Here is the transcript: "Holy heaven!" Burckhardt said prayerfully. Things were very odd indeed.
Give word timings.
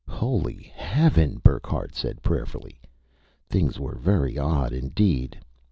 "Holy 0.09 0.63
heaven!" 0.75 1.39
Burckhardt 1.43 1.93
said 1.93 2.23
prayerfully. 2.23 2.81
Things 3.47 3.79
were 3.79 3.93
very 3.99 4.35
odd 4.35 4.73
indeed. 4.73 5.37